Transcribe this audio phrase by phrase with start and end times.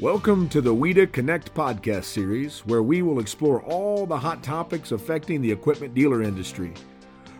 [0.00, 4.92] Welcome to the WEDA Connect podcast series, where we will explore all the hot topics
[4.92, 6.72] affecting the equipment dealer industry.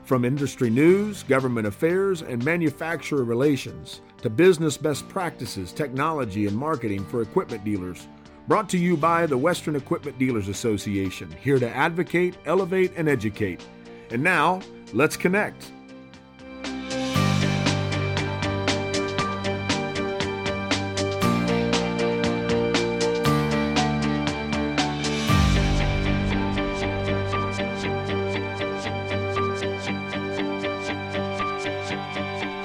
[0.02, 7.04] From industry news, government affairs, and manufacturer relations to business best practices, technology, and marketing
[7.04, 8.08] for equipment dealers.
[8.48, 13.64] Brought to you by the Western Equipment Dealers Association, here to advocate, elevate, and educate.
[14.10, 14.62] And now,
[14.92, 15.70] let's connect.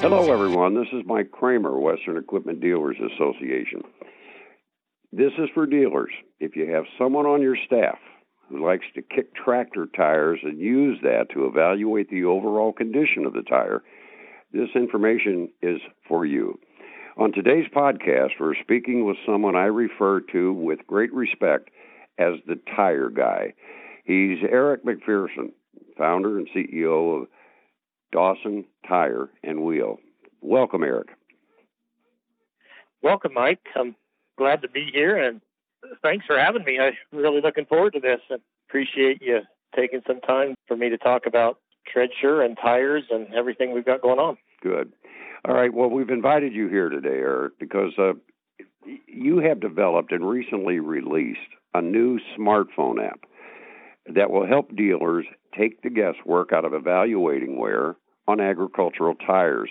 [0.03, 0.75] Hello, everyone.
[0.75, 3.83] This is Mike Kramer, Western Equipment Dealers Association.
[5.13, 6.11] This is for dealers.
[6.41, 7.99] If you have someone on your staff
[8.49, 13.31] who likes to kick tractor tires and use that to evaluate the overall condition of
[13.31, 13.81] the tire,
[14.51, 16.59] this information is for you.
[17.15, 21.69] On today's podcast, we're speaking with someone I refer to with great respect
[22.17, 23.53] as the tire guy.
[24.03, 25.53] He's Eric McPherson,
[25.97, 27.29] founder and CEO of
[28.13, 29.97] Dawson Tire and Wheel.
[30.41, 31.09] Welcome, Eric.
[33.01, 33.59] Welcome, Mike.
[33.75, 33.95] I'm
[34.37, 35.41] glad to be here, and
[36.01, 36.79] thanks for having me.
[36.79, 39.41] I'm really looking forward to this and appreciate you
[39.75, 41.57] taking some time for me to talk about
[41.93, 44.37] Treadsure and tires and everything we've got going on.
[44.61, 44.93] Good.
[45.45, 45.73] All right.
[45.73, 48.13] Well, we've invited you here today, Eric, because uh,
[49.07, 51.39] you have developed and recently released
[51.73, 53.21] a new smartphone app
[54.13, 55.25] that will help dealers
[55.57, 57.95] take the guesswork out of evaluating wear
[58.27, 59.69] on agricultural tires.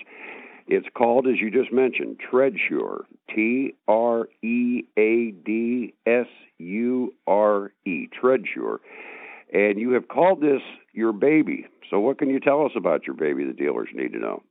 [0.67, 3.03] It's called, as you just mentioned, Treadsure.
[3.33, 6.27] T R E A D S
[6.59, 8.07] U R E.
[8.07, 8.79] Treadsure.
[9.53, 10.61] And you have called this
[10.93, 11.67] your baby.
[11.89, 14.43] So, what can you tell us about your baby the dealers need to know?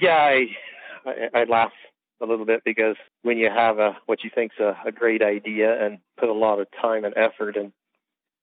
[0.00, 0.46] Yeah, I,
[1.06, 1.72] I, I laugh
[2.20, 5.84] a little bit because when you have a what you think's a, a great idea
[5.84, 7.72] and put a lot of time and effort and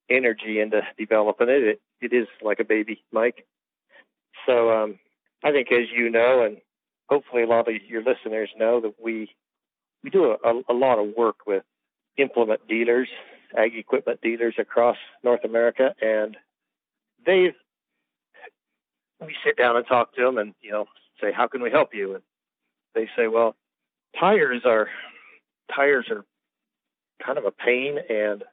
[0.10, 3.46] energy into developing it, it it is like a baby, Mike.
[4.46, 5.00] So um,
[5.44, 6.58] I think, as you know, and
[7.10, 9.30] hopefully a lot of your listeners know, that we
[10.04, 11.64] we do a, a lot of work with
[12.18, 13.08] implement dealers,
[13.58, 16.38] ag equipment dealers across North America, and
[17.26, 17.56] they've
[19.22, 20.86] we sit down and talk to them, and you know,
[21.22, 22.16] say, how can we help you?
[22.16, 22.24] And
[22.96, 23.56] they say, well,
[24.20, 24.90] tires are
[25.74, 26.26] tires are
[27.26, 28.44] kind of a pain, and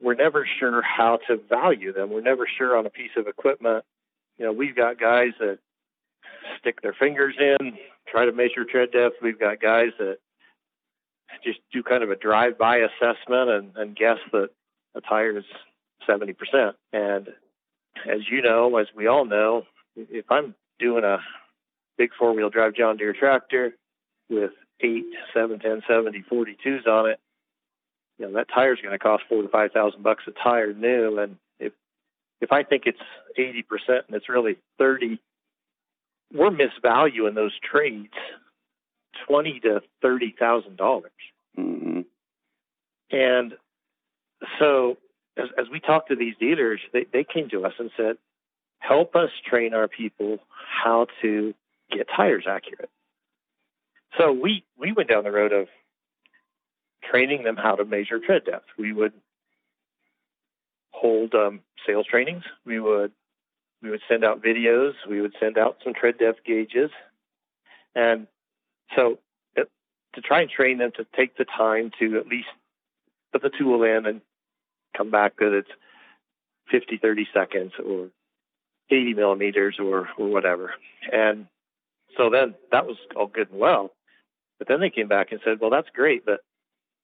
[0.00, 2.10] we're never sure how to value them.
[2.10, 3.84] We're never sure on a piece of equipment.
[4.38, 5.58] You know, we've got guys that
[6.60, 9.16] stick their fingers in, try to measure tread depth.
[9.22, 10.18] We've got guys that
[11.42, 14.50] just do kind of a drive-by assessment and, and guess that
[14.94, 15.44] a tire is
[16.08, 16.34] 70%.
[16.92, 17.28] And
[18.08, 19.62] as you know, as we all know,
[19.96, 21.18] if I'm doing a
[21.96, 23.74] big four-wheel drive John Deere tractor
[24.28, 27.18] with eight, seven, ten, seventy, forty-twos on it,
[28.18, 30.72] you know that tire is going to cost four to five thousand bucks a tire
[30.72, 31.72] new, and if
[32.40, 32.98] if I think it's
[33.36, 35.20] eighty percent and it's really thirty,
[36.32, 38.12] we're misvaluing those trades
[39.26, 41.12] twenty to thirty thousand dollars.
[41.58, 42.00] Mm-hmm.
[43.10, 43.54] And
[44.58, 44.96] so,
[45.36, 48.16] as, as we talked to these dealers, they, they came to us and said,
[48.78, 50.38] "Help us train our people
[50.82, 51.54] how to
[51.90, 52.90] get tires accurate."
[54.18, 55.68] So we we went down the road of
[57.10, 58.66] training them how to measure tread depth.
[58.78, 59.12] We would
[60.90, 62.44] hold um, sales trainings.
[62.64, 63.12] We would
[63.82, 64.92] we would send out videos.
[65.08, 66.90] We would send out some tread depth gauges,
[67.94, 68.26] and
[68.94, 69.18] so
[69.54, 69.70] it,
[70.14, 72.48] to try and train them to take the time to at least
[73.32, 74.20] put the tool in and
[74.96, 75.70] come back that it's
[76.70, 78.08] 50, 30 seconds or
[78.90, 80.74] 80 millimeters or, or whatever.
[81.12, 81.46] And
[82.16, 83.92] so then that was all good and well.
[84.58, 86.40] But then they came back and said, well, that's great, but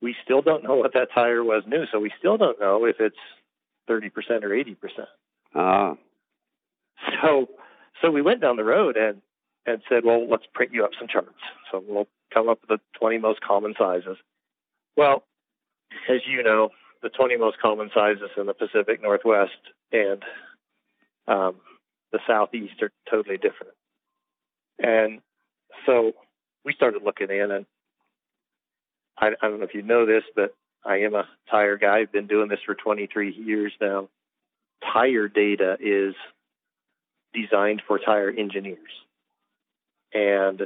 [0.03, 2.97] we still don't know what that tire was new, so we still don't know if
[2.99, 3.17] it's
[3.89, 4.11] 30%
[4.43, 4.77] or 80%.
[5.55, 5.95] Ah.
[7.23, 7.49] So,
[8.01, 9.23] so we went down the road and
[9.65, 11.39] and said, well, let's print you up some charts.
[11.71, 14.17] So we'll come up with the 20 most common sizes.
[14.97, 15.23] Well,
[16.09, 16.71] as you know,
[17.03, 19.53] the 20 most common sizes in the Pacific Northwest
[19.93, 20.23] and
[21.29, 21.57] um,
[22.11, 23.75] the Southeast are totally different.
[24.79, 25.21] And
[25.87, 26.13] so
[26.65, 27.67] we started looking in, and
[29.23, 30.55] I, I don't know if you know this, but
[30.85, 32.01] I am a tire guy.
[32.01, 34.09] I've been doing this for 23 years now.
[34.93, 36.15] Tire data is
[37.33, 38.91] designed for tire engineers.
[40.13, 40.63] And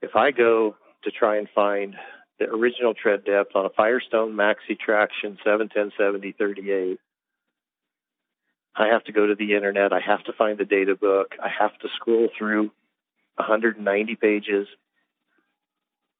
[0.00, 0.74] if I go
[1.04, 1.96] to try and find
[2.38, 6.98] the original tread depth on a Firestone Maxi Traction 71070 38,
[8.74, 9.92] I have to go to the internet.
[9.92, 11.34] I have to find the data book.
[11.42, 12.70] I have to scroll through
[13.36, 14.66] 190 pages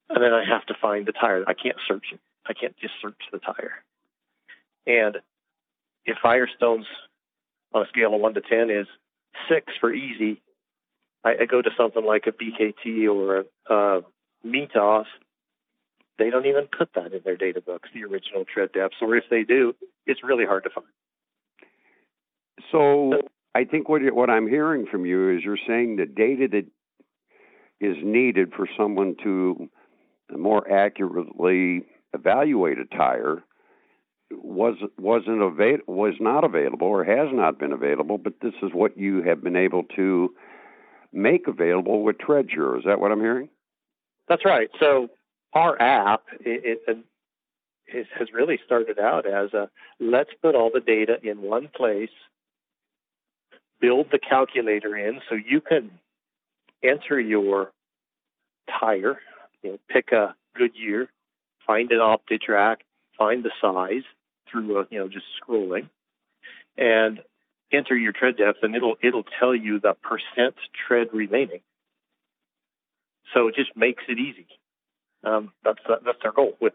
[0.09, 1.45] and then I have to find the tire.
[1.47, 2.21] I can't search it.
[2.49, 3.83] I can't just search the tire.
[4.87, 5.17] And
[6.05, 6.87] if Firestone's
[7.73, 8.87] on a scale of one to ten is
[9.49, 10.41] six for easy,
[11.25, 14.03] I, I go to something like a BKT or a,
[14.47, 15.07] Mitas.
[16.19, 19.25] They don't even put that in their data books, the original tread depths, or if
[19.29, 19.75] they do,
[20.07, 20.87] it's really hard to find.
[22.73, 23.21] So
[23.55, 26.67] I think what what I'm hearing from you is you're saying the data that
[27.81, 29.69] is needed for someone to
[30.35, 33.43] more accurately evaluate a tire
[34.31, 38.99] was wasn't avail- was not available or has not been available, but this is what
[38.99, 40.35] you have been able to
[41.13, 42.77] make available with Treadsure.
[42.77, 43.49] Is that what I'm hearing?
[44.29, 44.69] That's right.
[44.81, 45.09] So
[45.53, 46.99] our app it, it,
[47.87, 49.71] it has really started out as a
[50.01, 52.11] let's put all the data in one place,
[53.81, 55.91] build the calculator in so you can
[56.83, 57.71] enter your
[58.81, 59.19] tire,
[59.63, 61.09] you know, pick a Goodyear,
[61.67, 62.77] find an Optitrac,
[63.19, 64.05] find the size
[64.51, 65.89] through a, you know just scrolling,
[66.77, 67.21] and
[67.73, 70.55] enter your tread depth, and it'll it'll tell you the percent
[70.87, 71.61] tread remaining.
[73.35, 74.47] So it just makes it easy.
[75.25, 76.75] Um, that's that's our goal with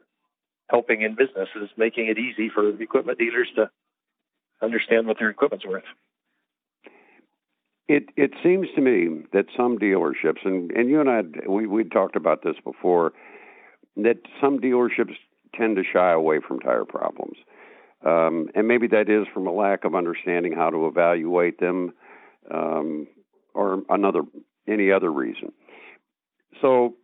[0.69, 3.69] helping in business is making it easy for equipment dealers to
[4.61, 5.83] understand what their equipment's worth.
[7.91, 11.83] It it seems to me that some dealerships, and, and you and I, we we
[11.83, 13.11] talked about this before,
[13.97, 15.15] that some dealerships
[15.53, 17.35] tend to shy away from tire problems,
[18.05, 21.91] um, and maybe that is from a lack of understanding how to evaluate them,
[22.49, 23.07] um,
[23.53, 24.21] or another
[24.69, 25.51] any other reason.
[26.61, 26.95] So,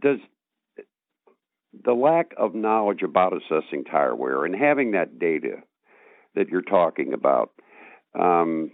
[0.00, 0.20] does
[1.84, 5.56] the lack of knowledge about assessing tire wear and having that data
[6.34, 7.50] that you're talking about
[8.18, 8.70] um,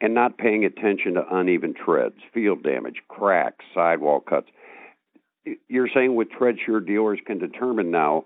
[0.00, 4.48] and not paying attention to uneven treads, field damage, cracks, sidewall cuts.
[5.68, 8.24] You're saying with Treadsure, dealers can determine now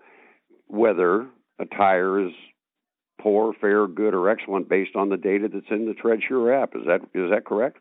[0.66, 1.26] whether
[1.58, 2.32] a tire is
[3.20, 6.74] poor, fair, good, or excellent based on the data that's in the Treadsure app.
[6.76, 7.78] Is that is that correct?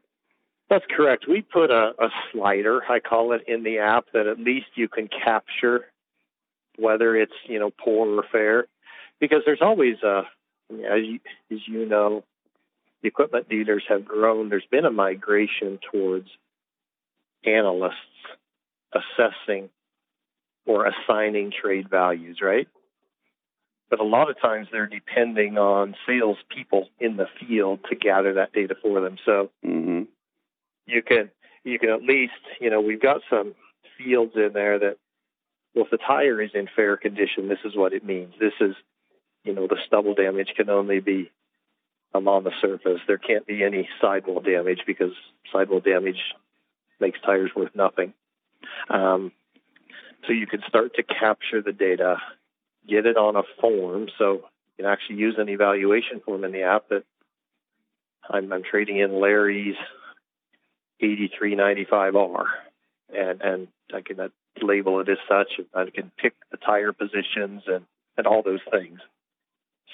[0.69, 1.25] That's correct.
[1.29, 4.89] We put a, a slider, I call it, in the app that at least you
[4.89, 5.85] can capture
[6.77, 8.67] whether it's you know poor or fair,
[9.19, 10.23] because there's always a
[10.71, 11.19] as you,
[11.51, 12.23] as you know
[13.07, 16.27] the equipment dealers have grown, there's been a migration towards
[17.45, 17.93] analysts
[18.91, 19.69] assessing
[20.65, 22.67] or assigning trade values, right?
[23.89, 28.51] But a lot of times they're depending on salespeople in the field to gather that
[28.51, 29.15] data for them.
[29.25, 30.03] So mm-hmm.
[30.85, 31.29] you can
[31.63, 33.55] you can at least you know we've got some
[33.97, 34.97] fields in there that
[35.73, 38.33] well if the tire is in fair condition, this is what it means.
[38.37, 38.75] This is
[39.45, 41.31] you know the stubble damage can only be
[42.13, 42.99] um, on the surface.
[43.07, 45.11] There can't be any sidewall damage because
[45.51, 46.21] sidewall damage
[46.99, 48.13] makes tires worth nothing.
[48.89, 49.31] Um,
[50.25, 52.17] so you can start to capture the data,
[52.87, 54.07] get it on a form.
[54.17, 54.33] So
[54.77, 57.03] you can actually use an evaluation form in the app that
[58.29, 59.75] I'm, I'm trading in Larry's
[61.01, 62.45] 8395R,
[63.15, 64.29] and and I can uh,
[64.61, 65.63] label it as such.
[65.73, 67.85] I can pick the tire positions and
[68.17, 68.99] and all those things.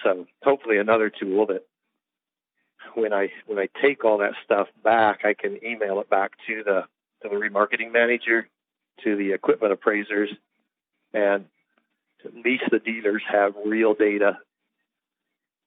[0.03, 1.65] So hopefully another tool that
[2.95, 6.63] when I when I take all that stuff back, I can email it back to
[6.63, 6.83] the
[7.21, 8.47] to the remarketing manager,
[9.03, 10.29] to the equipment appraisers,
[11.13, 11.45] and
[12.25, 14.37] at least the dealers have real data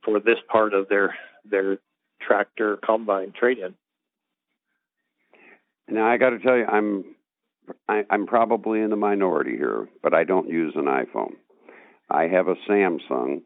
[0.05, 1.15] for this part of their
[1.45, 1.79] their
[2.21, 3.75] tractor combine trade-in.
[5.89, 7.05] Now I got to tell you, I'm
[7.89, 11.35] I, I'm probably in the minority here, but I don't use an iPhone.
[12.09, 13.43] I have a Samsung,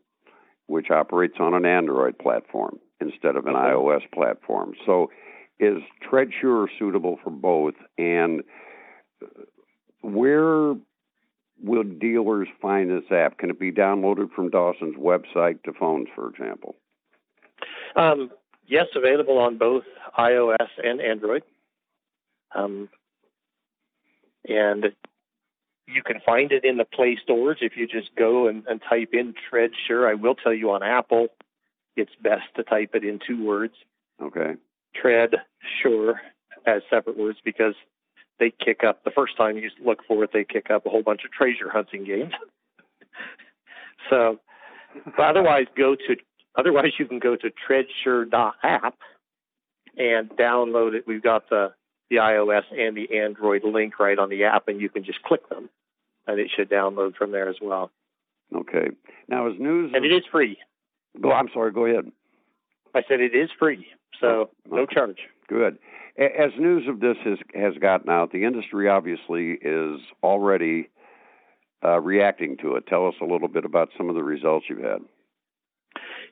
[0.70, 3.70] which operates on an Android platform instead of an okay.
[3.72, 4.74] iOS platform.
[4.86, 5.10] So,
[5.58, 7.74] is Treadsure suitable for both?
[7.98, 8.42] And
[10.00, 10.74] where
[11.62, 13.38] will dealers find this app?
[13.38, 16.76] Can it be downloaded from Dawson's website to phones, for example?
[17.96, 18.30] Um,
[18.66, 19.84] yes, available on both
[20.16, 21.42] iOS and Android.
[22.54, 22.88] Um,
[24.48, 24.86] and
[25.92, 29.10] you can find it in the Play stores if you just go and, and type
[29.12, 30.08] in Treadsure.
[30.08, 31.28] I will tell you on Apple,
[31.96, 33.74] it's best to type it in two words.
[34.22, 34.54] Okay.
[34.94, 35.30] Tread
[35.82, 36.20] sure
[36.66, 37.74] as separate words because
[38.38, 41.02] they kick up the first time you look for it, they kick up a whole
[41.02, 42.32] bunch of treasure hunting games.
[44.10, 44.40] so,
[45.16, 46.16] but otherwise, go to
[46.56, 48.94] otherwise you can go to treadsure.app
[49.96, 51.04] and download it.
[51.06, 51.72] We've got the
[52.08, 55.48] the iOS and the Android link right on the app, and you can just click
[55.48, 55.68] them,
[56.30, 57.90] and it should download from there as well.
[58.54, 58.88] Okay.
[59.28, 60.58] Now, as news and it is free.
[61.20, 61.32] Go.
[61.32, 61.72] I'm sorry.
[61.72, 62.10] Go ahead.
[62.94, 63.86] I said it is free,
[64.20, 64.76] so oh, okay.
[64.76, 65.18] no charge.
[65.48, 65.78] Good.
[66.18, 70.88] As news of this has has gotten out, the industry obviously is already
[71.84, 72.86] uh, reacting to it.
[72.86, 75.00] Tell us a little bit about some of the results you've had.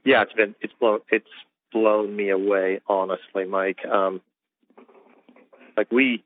[0.04, 1.26] Yeah, it's been it's blown it's
[1.72, 3.84] blown me away, honestly, Mike.
[3.86, 4.20] Um,
[5.76, 6.24] like we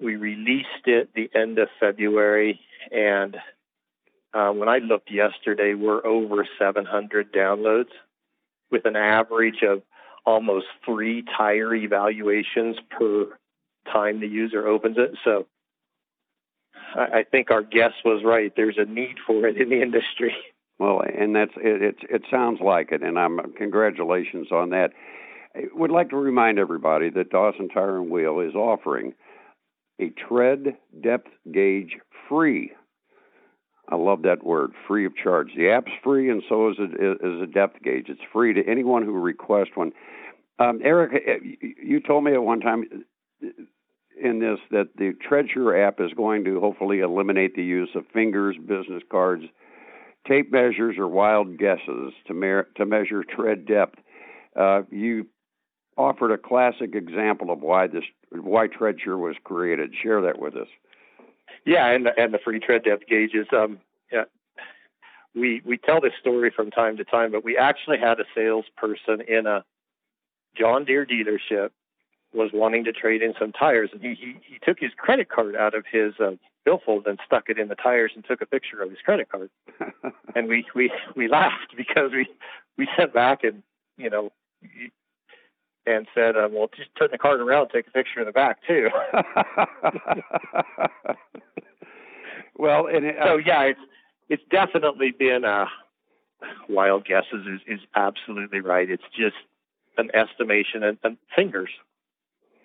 [0.00, 2.60] we released it the end of February,
[2.90, 3.36] and
[4.34, 7.90] uh, when I looked yesterday, we're over 700 downloads
[8.70, 9.82] with an average of
[10.26, 13.38] almost three tire evaluations per
[13.90, 15.16] time the user opens it.
[15.24, 15.46] So
[16.94, 18.52] I, I think our guess was right.
[18.54, 20.34] There's a need for it in the industry.
[20.78, 21.80] Well, and that's it.
[21.80, 24.90] It, it sounds like it, and I'm congratulations on that.
[25.54, 29.14] I would like to remind everybody that Dawson Tire and Wheel is offering
[30.00, 31.96] a tread depth gauge
[32.28, 32.72] free.
[33.88, 35.50] I love that word, free of charge.
[35.56, 38.06] The app's free, and so is a, is a depth gauge.
[38.08, 39.92] It's free to anyone who requests one.
[40.58, 43.04] Um, Eric, uh, you told me at one time
[44.20, 48.56] in this that the Treadsure app is going to hopefully eliminate the use of fingers,
[48.58, 49.44] business cards,
[50.26, 53.98] tape measures, or wild guesses to, mer- to measure tread depth.
[54.58, 55.26] Uh, you
[55.96, 59.94] offered a classic example of why this why Treadsure was created.
[60.00, 60.68] Share that with us.
[61.64, 63.46] Yeah, and the, and the free tread depth gauges.
[63.52, 63.78] Um,
[64.12, 64.24] yeah,
[65.34, 69.20] we we tell this story from time to time, but we actually had a salesperson
[69.26, 69.64] in a
[70.56, 71.70] John Deere dealership
[72.34, 75.56] was wanting to trade in some tires, and he he, he took his credit card
[75.56, 76.32] out of his uh,
[76.64, 79.50] billfold and stuck it in the tires and took a picture of his credit card.
[80.34, 82.26] and we we we laughed because we
[82.76, 83.62] we sent back and
[83.96, 84.30] you know
[85.86, 88.32] and said, uh, "Well, just turn the card around, and take a picture of the
[88.32, 88.88] back too."
[92.56, 93.80] well, and it, uh, so yeah, it's
[94.28, 95.66] it's definitely been a uh,
[96.68, 98.90] wild guesses is is absolutely right.
[98.90, 99.36] It's just
[99.98, 101.70] an estimation and, and fingers.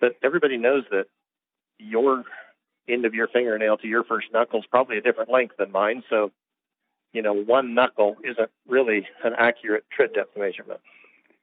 [0.00, 1.06] But everybody knows that
[1.78, 2.24] your
[2.88, 6.02] end of your fingernail to your first knuckle is probably a different length than mine.
[6.10, 6.32] So,
[7.12, 10.80] you know, one knuckle isn't really an accurate tread depth measurement.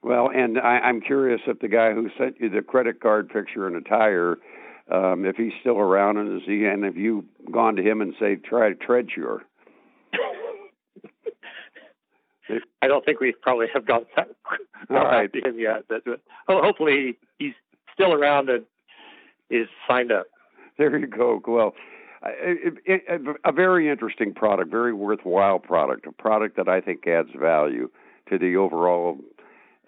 [0.02, 3.68] Well, and I, I'm curious if the guy who sent you the credit card picture
[3.68, 4.38] and a tire,
[4.90, 8.14] um, if he's still around, and is he, and have you gone to him and
[8.20, 9.42] say, try Treadsure?
[12.82, 14.30] I don't think we probably have got that
[14.90, 15.32] All right.
[15.32, 15.84] to him yet.
[15.88, 17.54] But, but hopefully he's
[17.94, 18.66] still around and
[19.50, 20.26] is signed up.
[20.78, 21.42] There you go.
[21.46, 21.74] Well,
[22.24, 27.06] it, it, it, a very interesting product, very worthwhile product, a product that I think
[27.08, 27.90] adds value
[28.30, 29.18] to the overall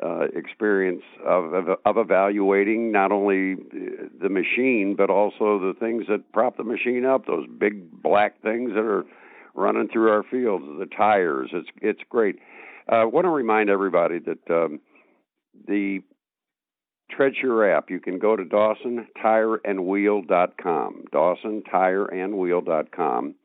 [0.04, 3.56] uh, experience of, of, of evaluating not only
[4.22, 7.26] the machine but also the things that prop the machine up.
[7.26, 9.06] Those big black things that are
[9.54, 11.50] running through our fields, the tires.
[11.54, 12.40] It's it's great.
[12.92, 14.80] Uh, I want to remind everybody that um,
[15.68, 16.02] the
[17.12, 17.90] Treadsure app.
[17.90, 23.36] You can go to DawsonTireAndWheel.com, DawsonTireAndWheel.com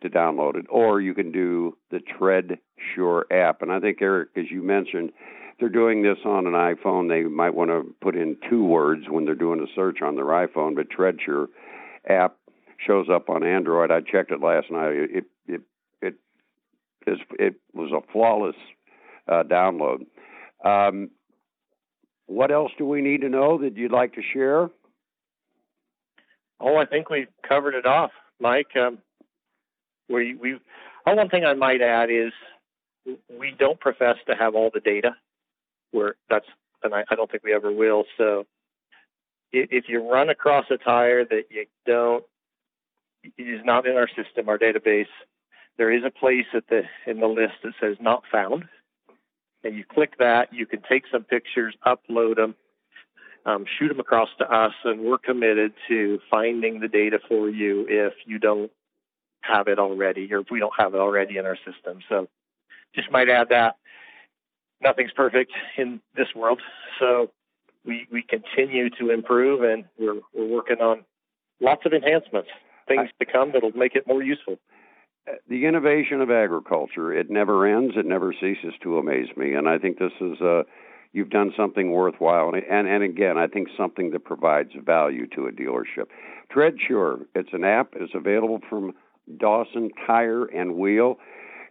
[0.00, 2.58] to download it, or you can do the Tread
[2.94, 3.62] Sure app.
[3.62, 5.10] And I think Eric, as you mentioned,
[5.58, 7.08] they're doing this on an iPhone.
[7.08, 10.26] They might want to put in two words when they're doing a search on their
[10.26, 11.46] iPhone, but Treadsure
[12.08, 12.36] app
[12.86, 13.90] shows up on Android.
[13.90, 14.92] I checked it last night.
[14.92, 15.60] It it
[16.00, 16.14] it
[17.06, 18.56] is it was a flawless
[19.26, 20.06] uh, download.
[20.64, 21.10] Um,
[22.26, 24.70] what else do we need to know that you'd like to share?
[26.60, 28.10] Oh, I think we covered it off,
[28.40, 28.76] Mike.
[28.76, 28.98] Um,
[30.08, 30.58] we we.
[31.06, 32.32] Oh, one thing I might add is
[33.38, 35.16] we don't profess to have all the data.
[35.90, 36.46] Where that's,
[36.82, 38.04] and I, I don't think we ever will.
[38.16, 38.46] So,
[39.52, 42.24] if, if you run across a tire that you don't
[43.36, 45.06] is not in our system, our database,
[45.76, 48.64] there is a place at the in the list that says not found
[49.64, 52.54] and you click that, you can take some pictures, upload them,
[53.44, 57.86] um, shoot them across to us, and we're committed to finding the data for you
[57.88, 58.70] if you don't
[59.40, 62.00] have it already or if we don't have it already in our system.
[62.08, 62.28] So
[62.94, 63.76] just might add that
[64.80, 66.60] nothing's perfect in this world.
[66.98, 67.30] So
[67.84, 71.04] we, we continue to improve and we're, we're working on
[71.60, 72.48] lots of enhancements,
[72.86, 74.58] things to come that'll make it more useful.
[75.48, 79.76] The innovation of agriculture it never ends it never ceases to amaze me and i
[79.76, 80.62] think this is uh
[81.12, 85.46] you've done something worthwhile and and, and again i think something that provides value to
[85.46, 86.06] a dealership.
[86.50, 88.94] Treadsure it's an app it's available from
[89.36, 91.18] dawson tire and wheel.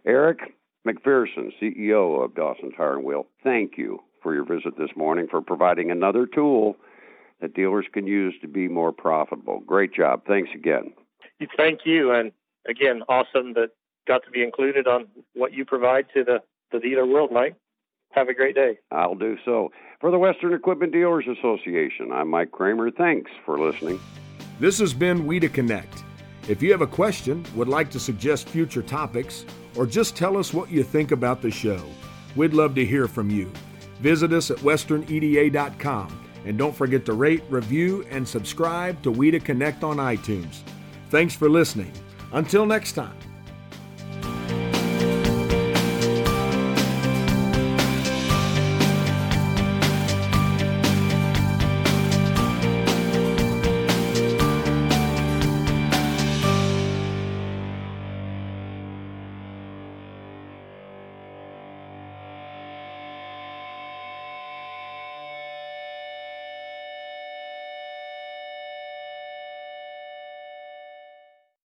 [0.06, 0.54] Eric
[0.86, 5.40] mcpherson ceo of dawson tire and wheel thank you for your visit this morning for
[5.40, 6.76] providing another tool
[7.40, 10.92] that dealers can use to be more profitable great job thanks again
[11.56, 12.32] thank you and
[12.68, 13.70] again, awesome that
[14.06, 17.56] got to be included on what you provide to the, the dealer world, Mike.
[18.12, 18.78] Have a great day.
[18.90, 19.70] I'll do so.
[20.00, 22.90] For the Western Equipment Dealers Association, I'm Mike Kramer.
[22.90, 24.00] Thanks for listening.
[24.60, 26.04] This has been WEDA Connect.
[26.48, 29.44] If you have a question, would like to suggest future topics,
[29.76, 31.84] or just tell us what you think about the show,
[32.36, 33.52] we'd love to hear from you.
[34.00, 39.84] Visit us at westerneda.com and don't forget to rate, review, and subscribe to WEDA Connect
[39.84, 40.60] on iTunes.
[41.10, 41.92] Thanks for listening.
[42.32, 43.27] Until next time.